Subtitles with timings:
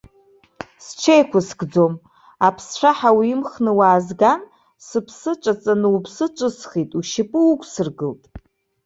[0.85, 1.93] Сҽеиқәыскӡом,
[2.47, 4.41] аԥсцәаҳа уимхны уаазган,
[4.87, 8.23] сыԥсы ҿаҵаны уԥсы ҿысхит, ушьапы уқәсыргылт.